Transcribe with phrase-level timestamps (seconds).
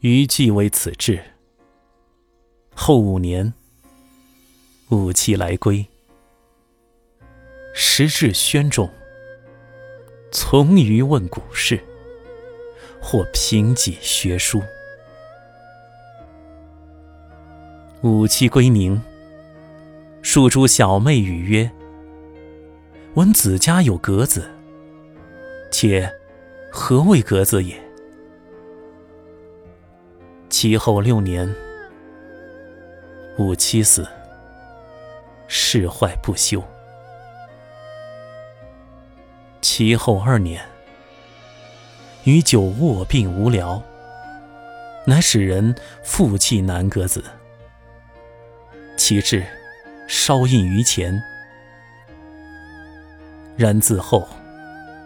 [0.00, 1.22] 余既为此志。
[2.74, 3.52] 后五年，
[4.88, 5.86] 武器来归，
[7.74, 8.88] 时至轩中，
[10.32, 11.78] 从余问古事，
[12.98, 14.62] 或评己学书。
[18.00, 18.98] 吾妻归宁，
[20.22, 21.70] 庶诸小妹语曰
[23.16, 24.50] ：“闻子家有格子，
[25.70, 26.10] 且
[26.72, 27.78] 何谓格子也？”
[30.50, 31.48] 其后六年，
[33.38, 34.06] 吾妻死，
[35.46, 36.60] 事坏不休。
[39.60, 40.60] 其后二年，
[42.24, 43.80] 余久卧病无聊，
[45.06, 45.72] 乃使人
[46.02, 47.22] 复弃南阁子。
[48.96, 49.46] 其志
[50.08, 51.22] 稍印于前，
[53.56, 54.28] 然自后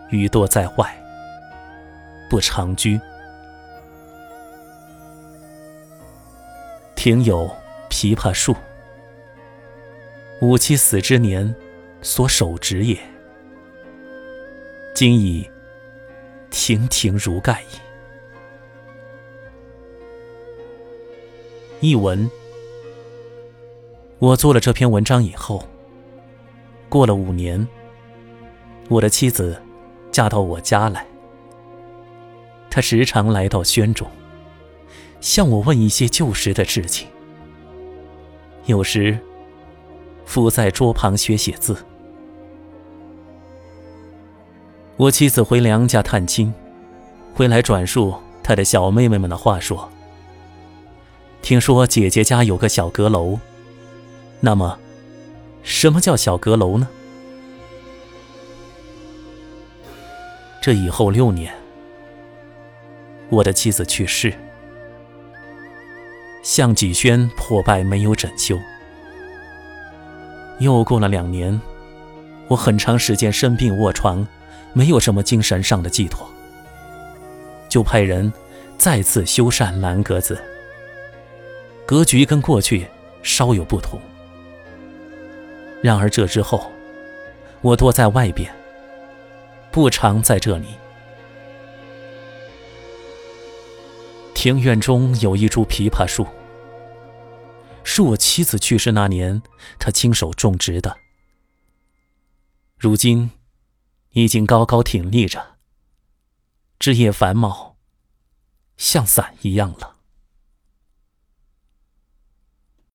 [0.08, 0.98] 余多在外，
[2.30, 2.98] 不常居。
[7.04, 7.46] 庭有
[7.90, 8.56] 枇杷树，
[10.40, 11.54] 吾妻死之年
[12.00, 12.98] 所手植也，
[14.94, 15.46] 今已
[16.48, 17.76] 亭亭如盖矣。
[21.86, 22.30] 译文：
[24.18, 25.62] 我做了这篇文章以后，
[26.88, 27.68] 过了五年，
[28.88, 29.60] 我的妻子
[30.10, 31.06] 嫁到我家来，
[32.70, 34.10] 她时常来到轩中。
[35.24, 37.08] 向我问一些旧时的事情，
[38.66, 39.18] 有时
[40.26, 41.74] 伏在桌旁学写字。
[44.98, 46.52] 我妻子回娘家探亲，
[47.32, 49.90] 回来转述她的小妹妹们的话说
[51.40, 53.38] ：“听说姐姐家有个小阁楼，
[54.40, 54.78] 那么，
[55.62, 56.86] 什么叫小阁楼呢？”
[60.60, 61.50] 这以后六年，
[63.30, 64.34] 我的妻子去世。
[66.44, 68.60] 项脊轩破败，没有整修。
[70.58, 71.58] 又过了两年，
[72.48, 74.24] 我很长时间生病卧床，
[74.74, 76.28] 没有什么精神上的寄托，
[77.66, 78.30] 就派人
[78.76, 80.38] 再次修缮蓝格子。
[81.86, 82.86] 格局跟过去
[83.22, 83.98] 稍有不同。
[85.80, 86.70] 然而这之后，
[87.62, 88.54] 我多在外边，
[89.70, 90.66] 不常在这里。
[94.44, 96.26] 庭院中有一株枇杷树，
[97.82, 99.40] 是我妻子去世那年
[99.78, 100.98] 她亲手种植的。
[102.76, 103.30] 如今
[104.10, 105.56] 已经高高挺立着，
[106.78, 107.78] 枝叶繁茂，
[108.76, 109.93] 像伞一样了。